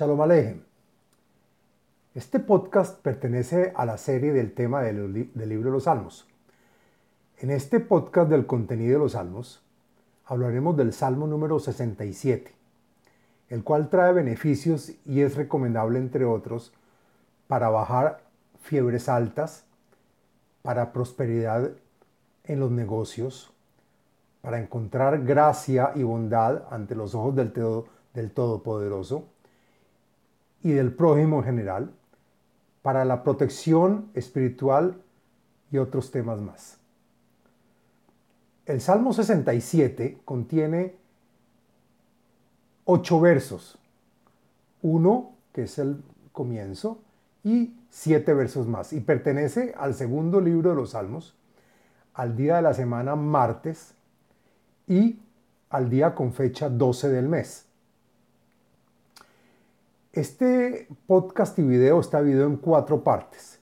[0.00, 0.62] Shalom Alejem.
[2.14, 6.26] Este podcast pertenece a la serie del tema del, libro de los Salmos.
[7.36, 9.62] En este podcast del contenido de los Salmos
[10.24, 12.50] hablaremos del Salmo número 67,
[13.50, 16.72] el cual trae beneficios y es recomendable, entre otros,
[17.46, 18.22] para bajar
[18.58, 19.66] fiebres altas,
[20.62, 21.72] para prosperidad
[22.44, 23.52] en los negocios,
[24.40, 27.52] para encontrar gracia y bondad ante los ojos del,
[28.14, 29.28] del Todopoderoso
[30.62, 31.90] y del prójimo en general,
[32.82, 35.00] para la protección espiritual
[35.70, 36.78] y otros temas más.
[38.66, 40.94] El Salmo 67 contiene
[42.84, 43.78] ocho versos,
[44.82, 46.02] uno que es el
[46.32, 46.98] comienzo
[47.42, 51.34] y siete versos más, y pertenece al segundo libro de los Salmos,
[52.14, 53.94] al día de la semana martes
[54.86, 55.18] y
[55.70, 57.66] al día con fecha 12 del mes.
[60.12, 63.60] Este podcast y video está dividido en cuatro partes.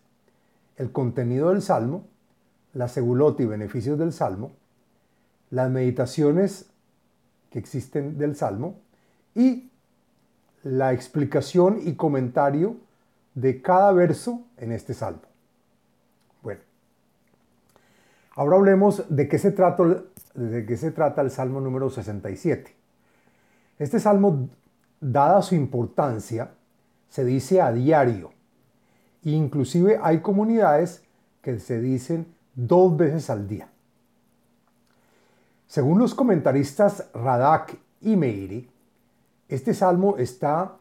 [0.79, 2.07] El contenido del Salmo,
[2.73, 4.53] la segulota y beneficios del Salmo,
[5.51, 6.71] las meditaciones
[7.51, 8.81] que existen del Salmo
[9.35, 9.71] y
[10.63, 12.77] la explicación y comentario
[13.35, 15.21] de cada verso en este Salmo.
[16.43, 16.63] Bueno,
[18.31, 19.85] ahora hablemos de qué se trata,
[20.33, 22.75] de qué se trata el Salmo número 67.
[23.79, 24.49] Este Salmo
[25.01, 26.51] dada su importancia,
[27.09, 28.33] se dice a diario.
[29.25, 31.03] Inclusive hay comunidades
[31.43, 33.69] que se dicen dos veces al día.
[35.67, 38.69] Según los comentaristas Radak y Meiri,
[39.49, 40.77] este salmo está,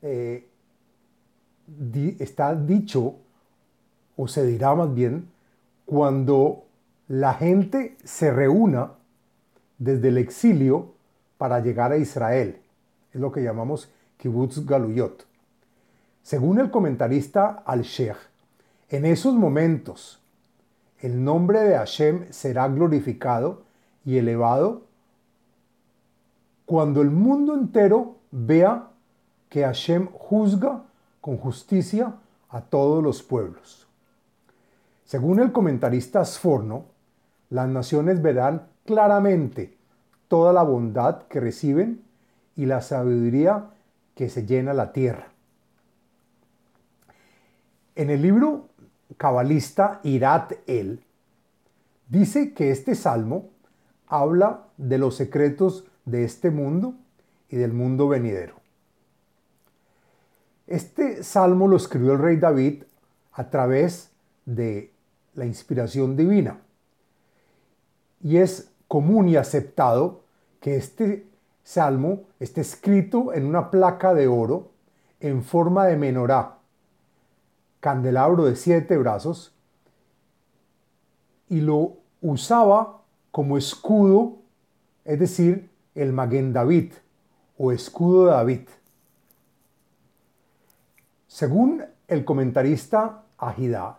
[0.00, 0.48] eh,
[2.18, 3.16] está dicho,
[4.16, 5.28] o se dirá más bien,
[5.84, 6.64] cuando
[7.08, 8.92] la gente se reúna
[9.78, 10.94] desde el exilio
[11.38, 12.61] para llegar a Israel
[13.12, 15.26] es lo que llamamos kibbutz galuyot.
[16.22, 18.16] Según el comentarista al-Sheikh,
[18.90, 20.20] en esos momentos
[21.00, 23.62] el nombre de Hashem será glorificado
[24.04, 24.82] y elevado
[26.64, 28.88] cuando el mundo entero vea
[29.48, 30.84] que Hashem juzga
[31.20, 32.14] con justicia
[32.48, 33.86] a todos los pueblos.
[35.04, 36.84] Según el comentarista Sforno,
[37.50, 39.76] las naciones verán claramente
[40.28, 42.02] toda la bondad que reciben
[42.56, 43.70] y la sabiduría
[44.14, 45.28] que se llena la tierra.
[47.94, 48.68] En el libro
[49.16, 51.04] cabalista Irat El,
[52.08, 53.50] dice que este salmo
[54.06, 56.94] habla de los secretos de este mundo
[57.48, 58.56] y del mundo venidero.
[60.66, 62.84] Este salmo lo escribió el rey David
[63.32, 64.10] a través
[64.46, 64.92] de
[65.34, 66.60] la inspiración divina.
[68.22, 70.24] Y es común y aceptado
[70.60, 71.26] que este
[71.62, 74.70] salmo está escrito en una placa de oro
[75.20, 76.58] en forma de menorá,
[77.80, 79.54] candelabro de siete brazos,
[81.48, 84.38] y lo usaba como escudo,
[85.04, 86.92] es decir, el Maguen David
[87.58, 88.68] o escudo de David.
[91.26, 93.98] Según el comentarista Agidá,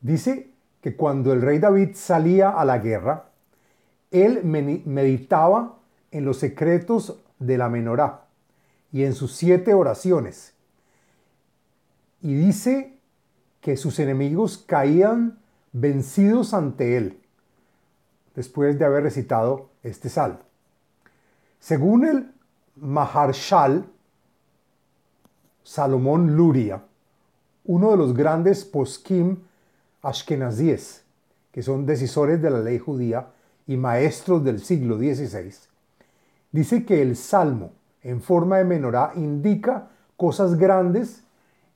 [0.00, 0.50] dice
[0.80, 3.30] que cuando el rey David salía a la guerra,
[4.10, 5.77] él meditaba
[6.10, 8.26] en los secretos de la menorá
[8.92, 10.54] y en sus siete oraciones.
[12.20, 12.98] Y dice
[13.60, 15.38] que sus enemigos caían
[15.72, 17.20] vencidos ante él
[18.34, 20.40] después de haber recitado este salmo.
[21.60, 22.32] Según el
[22.76, 23.86] Maharshal
[25.62, 26.82] Salomón Luria,
[27.64, 29.36] uno de los grandes poskim
[30.02, 31.04] ashkenazíes,
[31.52, 33.28] que son decisores de la ley judía
[33.66, 35.52] y maestros del siglo XVI,
[36.52, 37.72] dice que el salmo
[38.02, 41.24] en forma de menorá indica cosas grandes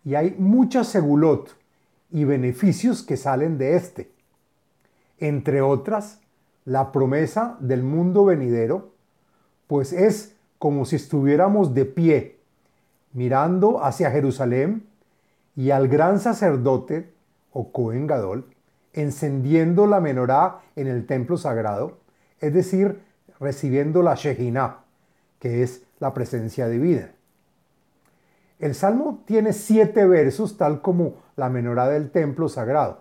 [0.05, 1.57] y hay mucha segulot
[2.11, 4.13] y beneficios que salen de este.
[5.19, 6.21] Entre otras,
[6.65, 8.93] la promesa del mundo venidero,
[9.67, 12.39] pues es como si estuviéramos de pie,
[13.13, 14.87] mirando hacia Jerusalén
[15.57, 17.13] y al gran sacerdote
[17.53, 18.47] o Cohen Gadol,
[18.93, 21.99] encendiendo la menorá en el templo sagrado,
[22.41, 23.01] es decir,
[23.43, 24.85] recibiendo la Shejinah,
[25.39, 27.11] que es la presencia divina.
[28.59, 33.01] El salmo tiene siete versos, tal como la menorá del templo sagrado.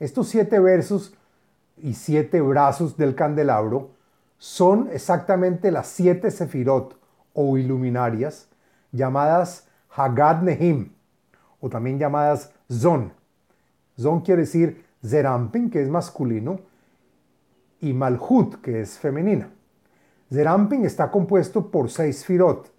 [0.00, 1.14] Estos siete versos
[1.76, 3.90] y siete brazos del candelabro
[4.38, 6.98] son exactamente las siete sefirot
[7.34, 8.48] o iluminarias
[8.90, 10.92] llamadas Hagad Nehim
[11.60, 13.12] o también llamadas Zon.
[14.00, 16.60] Zon quiere decir Zerampin, que es masculino,
[17.80, 19.50] y Malhut, que es femenina.
[20.32, 22.72] Zerampin está compuesto por seis firot,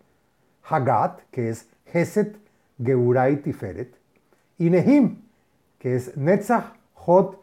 [0.63, 2.35] Hagat, que es Geset,
[2.83, 3.94] Geurai, Tiferet,
[4.57, 5.21] y Nehim,
[5.77, 7.39] que es Netzach, Hot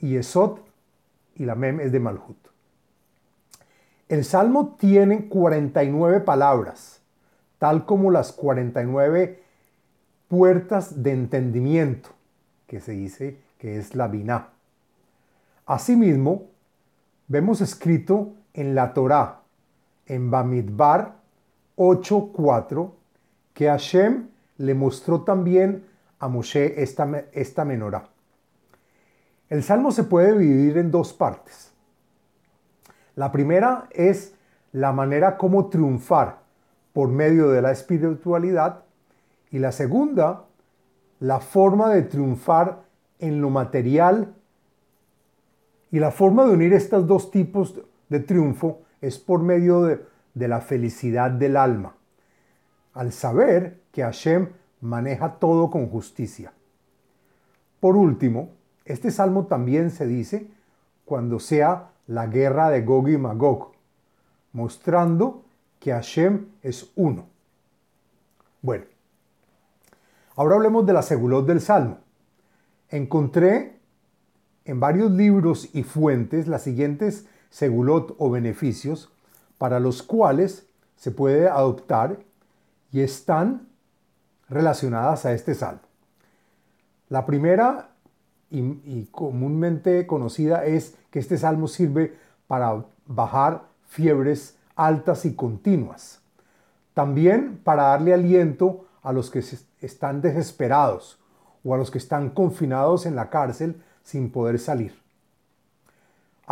[0.00, 0.60] y Esot,
[1.36, 2.36] y la Mem es de Malhut.
[4.08, 7.00] El Salmo tiene 49 palabras,
[7.58, 9.42] tal como las 49
[10.28, 12.10] puertas de entendimiento,
[12.66, 14.48] que se dice que es la Binah.
[15.64, 16.48] Asimismo,
[17.28, 19.40] vemos escrito en la Torá,
[20.06, 21.16] en Bamidbar
[21.76, 22.90] 8.4,
[23.54, 24.28] que Hashem
[24.58, 25.86] le mostró también
[26.18, 28.08] a Moshe esta, esta menorá.
[29.48, 31.72] El salmo se puede dividir en dos partes.
[33.16, 34.34] La primera es
[34.72, 36.38] la manera como triunfar
[36.92, 38.84] por medio de la espiritualidad
[39.50, 40.44] y la segunda,
[41.20, 42.82] la forma de triunfar
[43.18, 44.34] en lo material
[45.90, 47.78] y la forma de unir estos dos tipos
[48.12, 50.04] de triunfo es por medio de,
[50.34, 51.96] de la felicidad del alma,
[52.92, 54.50] al saber que Hashem
[54.80, 56.52] maneja todo con justicia.
[57.80, 58.50] Por último,
[58.84, 60.48] este salmo también se dice
[61.04, 63.72] cuando sea la guerra de Gog y Magog,
[64.52, 65.44] mostrando
[65.80, 67.26] que Hashem es uno.
[68.60, 68.84] Bueno,
[70.36, 71.98] ahora hablemos de la segulot del salmo.
[72.88, 73.80] Encontré
[74.64, 79.12] en varios libros y fuentes las siguientes segulot o beneficios
[79.58, 80.66] para los cuales
[80.96, 82.18] se puede adoptar
[82.90, 83.68] y están
[84.48, 85.82] relacionadas a este salmo.
[87.08, 87.90] La primera
[88.50, 92.16] y, comúnmente conocida es que este salmo sirve
[92.46, 96.20] para bajar fiebres altas y continuas.
[96.94, 99.42] También para darle aliento a los que
[99.80, 101.18] están desesperados
[101.64, 105.01] o a los que están confinados en la cárcel sin poder salir.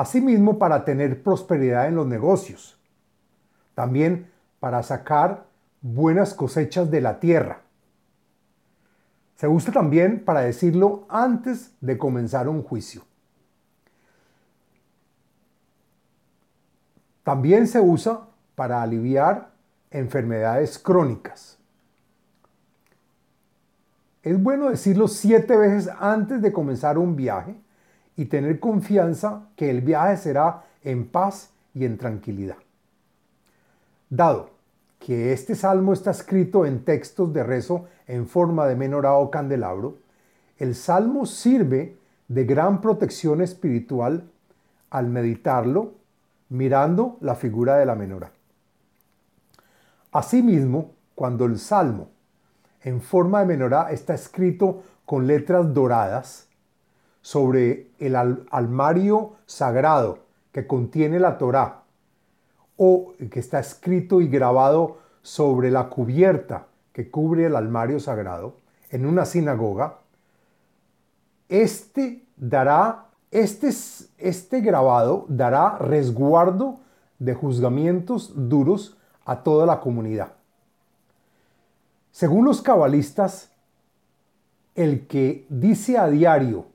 [0.01, 2.81] Asimismo, para tener prosperidad en los negocios.
[3.75, 5.45] También para sacar
[5.83, 7.61] buenas cosechas de la tierra.
[9.37, 13.03] Se usa también para decirlo antes de comenzar un juicio.
[17.23, 18.21] También se usa
[18.55, 19.51] para aliviar
[19.91, 21.59] enfermedades crónicas.
[24.23, 27.55] Es bueno decirlo siete veces antes de comenzar un viaje
[28.17, 32.57] y tener confianza que el viaje será en paz y en tranquilidad.
[34.09, 34.51] Dado
[34.99, 39.97] que este salmo está escrito en textos de rezo en forma de menorá o candelabro,
[40.59, 41.97] el salmo sirve
[42.29, 44.25] de gran protección espiritual
[44.91, 45.95] al meditarlo
[46.51, 48.33] mirando la figura de la menorá.
[50.13, 52.09] Asimismo, cuando el salmo
[52.83, 56.47] en forma de menorá está escrito con letras doradas
[57.23, 60.21] sobre el almario sagrado
[60.53, 61.83] que contiene la Torá
[62.77, 68.55] o que está escrito y grabado sobre la cubierta que cubre el almario sagrado
[68.91, 69.99] en una sinagoga,
[71.49, 73.69] este dará, este,
[74.19, 76.81] este grabado dará resguardo
[77.19, 80.33] de juzgamientos duros a toda la comunidad.
[82.11, 83.51] Según los cabalistas,
[84.75, 86.67] el que dice a diario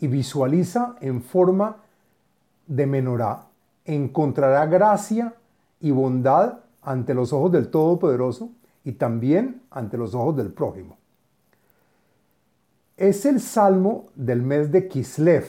[0.00, 1.76] y visualiza en forma
[2.66, 3.50] de menorá
[3.84, 5.34] encontrará gracia
[5.80, 8.50] y bondad ante los ojos del Todopoderoso
[8.84, 10.96] y también ante los ojos del prójimo.
[12.96, 15.46] Es el salmo del mes de Kislev,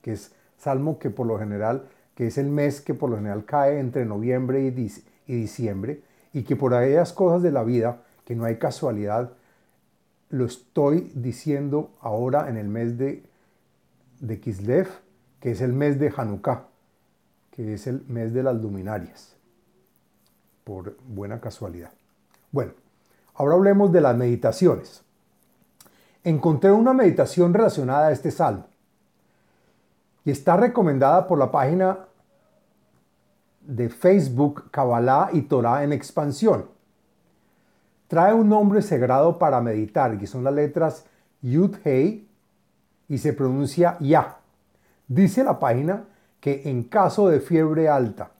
[0.00, 3.44] que es salmo que por lo general, que es el mes que por lo general
[3.44, 4.70] cae entre noviembre y,
[5.26, 9.32] diciembre, y que por aquellas cosas de la vida, que no hay casualidad,
[10.30, 13.22] lo estoy diciendo ahora en el mes de,
[14.22, 14.88] de Kislev,
[15.40, 16.64] que es el mes de Hanukkah,
[17.50, 19.36] que es el mes de las luminarias
[20.64, 21.90] por buena casualidad.
[22.52, 22.72] Bueno,
[23.34, 25.02] ahora hablemos de las meditaciones.
[26.22, 28.66] Encontré una meditación relacionada a este salmo
[30.24, 31.98] y está recomendada por la página
[33.60, 36.66] de Facebook Kabbalah y Torah en expansión.
[38.06, 41.06] Trae un nombre sagrado para meditar, que son las letras
[41.40, 42.28] Yud Hei
[43.08, 44.38] y se pronuncia Ya.
[45.08, 46.04] Dice la página
[46.40, 48.30] que en caso de fiebre alta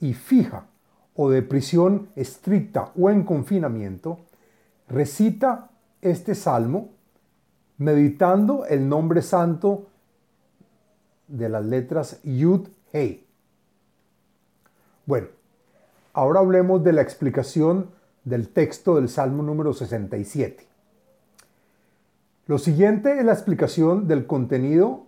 [0.00, 0.66] y fija
[1.14, 4.18] o de prisión estricta o en confinamiento,
[4.88, 5.70] recita
[6.02, 6.90] este salmo
[7.78, 9.86] meditando el nombre santo
[11.28, 13.26] de las letras Yud Hei.
[15.06, 15.28] Bueno,
[16.12, 17.90] ahora hablemos de la explicación
[18.24, 20.66] del texto del Salmo número 67.
[22.46, 25.06] Lo siguiente es la explicación del contenido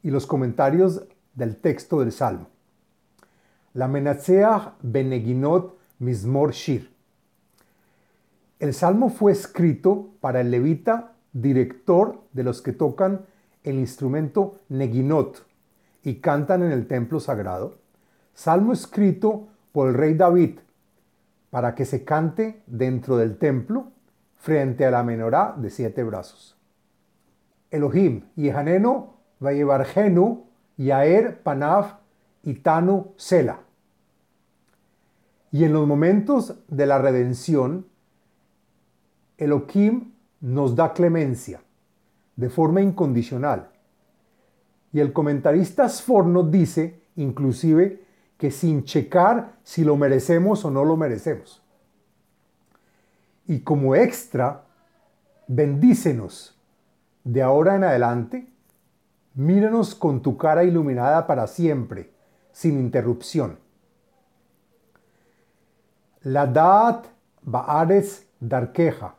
[0.00, 1.02] y los comentarios
[1.34, 2.46] del texto del Salmo.
[3.74, 6.88] La Menatseach Beneginot Mismor Shir.
[8.60, 13.26] El salmo fue escrito para el levita director de los que tocan
[13.64, 15.44] el instrumento neginot
[16.04, 17.78] y cantan en el templo sagrado.
[18.34, 20.60] Salmo escrito por el rey David
[21.50, 23.88] para que se cante dentro del templo
[24.42, 26.58] frente a la menorá de siete brazos.
[27.70, 30.46] Elohim, Yehaneno, Vayevargenu,
[30.76, 32.00] Yaer, Panav,
[32.42, 33.60] Itanu, Sela.
[35.52, 37.86] Y en los momentos de la redención,
[39.38, 41.62] Elohim nos da clemencia
[42.34, 43.70] de forma incondicional.
[44.92, 48.02] Y el comentarista Sforno dice, inclusive,
[48.38, 51.61] que sin checar si lo merecemos o no lo merecemos.
[53.52, 54.62] Y como extra,
[55.46, 56.58] bendícenos
[57.22, 58.48] de ahora en adelante,
[59.34, 62.14] míranos con tu cara iluminada para siempre,
[62.52, 63.58] sin interrupción.
[66.22, 67.04] La dat
[67.42, 69.16] baares darkeja,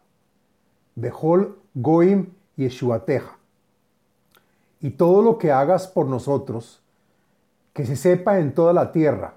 [0.95, 3.37] behol goim yeshuateja.
[4.79, 6.81] Y todo lo que hagas por nosotros,
[7.71, 9.35] que se sepa en toda la tierra,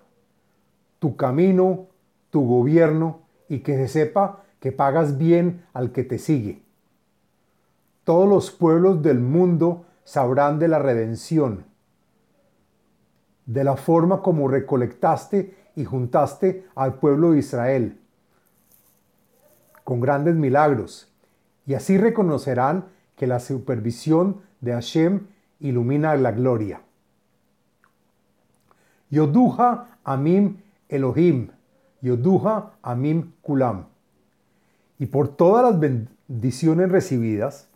[1.00, 1.84] tu camino,
[2.30, 6.60] tu gobierno, y que se sepa que pagas bien al que te sigue.
[8.02, 11.66] Todos los pueblos del mundo sabrán de la redención,
[13.44, 18.00] de la forma como recolectaste y juntaste al pueblo de Israel,
[19.84, 21.14] con grandes milagros,
[21.64, 25.28] y así reconocerán que la supervisión de Hashem
[25.60, 26.80] ilumina la gloria.
[29.10, 30.56] Yoduja Amim
[30.88, 31.52] Elohim,
[32.02, 33.95] Yoduja Amim Kulam.
[34.98, 37.68] Y por todas las bendiciones recibidas,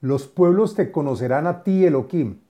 [0.00, 2.40] los pueblos te conocerán a ti, Elohim.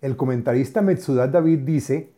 [0.00, 2.12] El comentarista Metzudat David dice,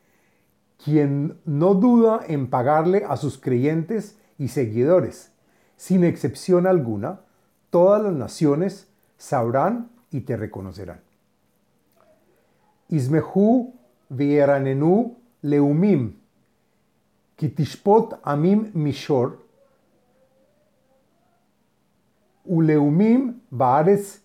[0.83, 5.33] quien no duda en pagarle a sus creyentes y seguidores,
[5.77, 7.21] sin excepción alguna,
[7.71, 11.01] todas las naciones sabrán y te reconocerán.
[12.89, 13.75] Ismehu
[14.09, 16.17] vieranenu leumim,
[17.37, 19.44] kitishpot amim mishor,
[22.45, 24.21] uleumim baares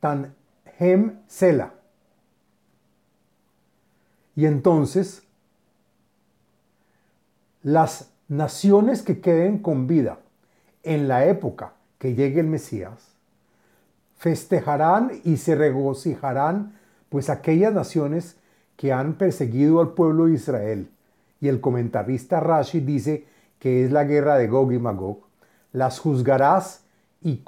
[0.00, 0.34] tan
[0.78, 1.74] hem sela.
[4.36, 5.22] Y entonces,
[7.62, 10.18] las naciones que queden con vida
[10.84, 13.08] en la época que llegue el Mesías,
[14.16, 16.74] festejarán y se regocijarán,
[17.08, 18.36] pues aquellas naciones
[18.76, 20.90] que han perseguido al pueblo de Israel,
[21.40, 23.26] y el comentarista Rashi dice
[23.58, 25.27] que es la guerra de Gog y Magog,
[25.72, 26.82] las juzgarás
[27.22, 27.42] y,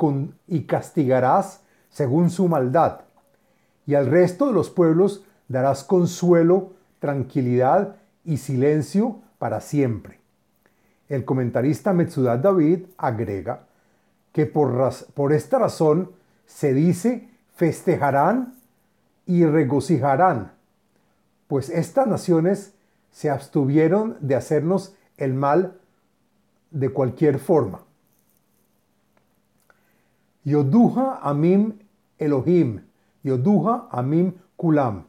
[0.46, 3.00] y castigarás según su maldad,
[3.86, 10.20] y al resto de los pueblos darás consuelo, tranquilidad y silencio para siempre.
[11.08, 13.64] El comentarista Metzudat David agrega
[14.32, 16.12] que por, por esta razón
[16.46, 18.54] se dice festejarán
[19.26, 20.52] y regocijarán,
[21.48, 22.74] pues estas naciones
[23.10, 25.78] se abstuvieron de hacernos el mal
[26.70, 27.82] de cualquier forma.
[30.44, 31.74] Yoduja Amim
[32.18, 32.80] Elohim,
[33.22, 35.04] Yoduja Amim Kulam.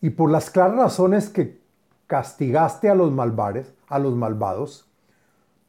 [0.00, 1.58] Y por las claras razones que
[2.06, 4.88] castigaste a los malvares, a los malvados,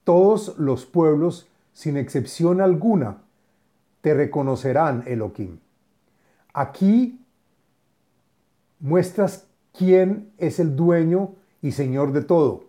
[0.04, 3.18] todos los pueblos, sin excepción alguna,
[4.02, 5.60] te reconocerán, Elohim.
[6.54, 7.24] Aquí
[8.80, 9.46] muestras
[9.78, 12.66] quién es el dueño y señor de todo.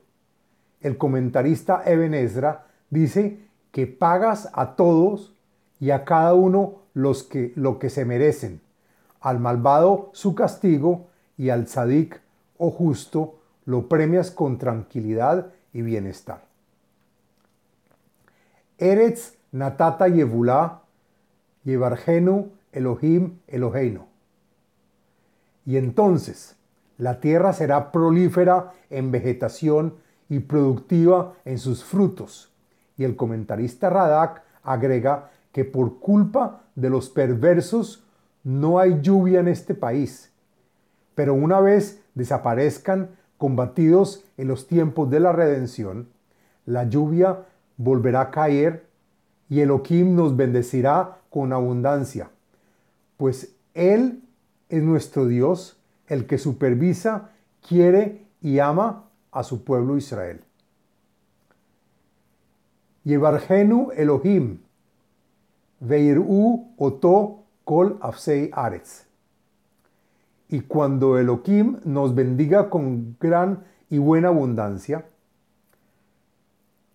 [0.81, 3.39] El comentarista Eben Ezra dice
[3.73, 5.33] que pagas a todos
[5.79, 8.61] y a cada uno los que, lo que se merecen,
[9.21, 12.21] al malvado su castigo y al sadik
[12.59, 16.45] o justo lo premias con tranquilidad y bienestar.
[18.79, 20.83] Eretz natata yevulá,
[21.65, 24.07] yevargenu Elohim Eloheinu.
[25.67, 26.57] Y entonces
[26.99, 29.95] la tierra será prolífera en vegetación
[30.29, 32.50] y productiva en sus frutos.
[33.00, 38.04] Y el comentarista Radak agrega que por culpa de los perversos
[38.45, 40.30] no hay lluvia en este país.
[41.14, 46.09] Pero una vez desaparezcan combatidos en los tiempos de la redención,
[46.66, 47.47] la lluvia
[47.78, 48.85] volverá a caer
[49.49, 52.28] y Elohim nos bendecirá con abundancia,
[53.16, 54.21] pues Él
[54.69, 57.30] es nuestro Dios, el que supervisa,
[57.66, 60.42] quiere y ama a su pueblo Israel.
[63.04, 64.59] Elohim,
[65.80, 66.75] Veiru
[67.64, 69.07] Kol Afsei Aretz.
[70.49, 75.07] Y cuando Elohim nos bendiga con gran y buena abundancia,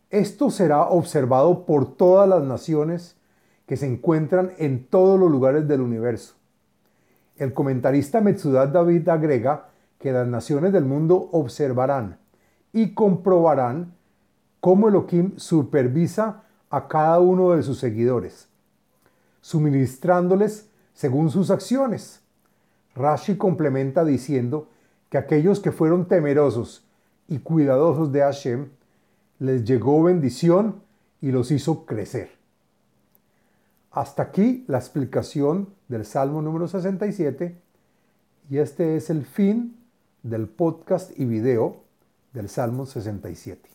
[0.09, 3.17] Esto será observado por todas las naciones
[3.65, 6.35] que se encuentran en todos los lugares del universo.
[7.37, 9.69] El comentarista Metsudat David agrega
[9.99, 12.17] que las naciones del mundo observarán
[12.71, 13.93] y comprobarán
[14.65, 16.41] cómo Elohim supervisa
[16.71, 18.47] a cada uno de sus seguidores,
[19.39, 22.21] suministrándoles según sus acciones.
[22.95, 24.67] Rashi complementa diciendo
[25.11, 26.83] que aquellos que fueron temerosos
[27.27, 28.69] y cuidadosos de Hashem,
[29.37, 30.81] les llegó bendición
[31.21, 32.31] y los hizo crecer.
[33.91, 37.55] Hasta aquí la explicación del Salmo número 67
[38.49, 39.77] y este es el fin
[40.23, 41.83] del podcast y video
[42.33, 43.74] del Salmo 67.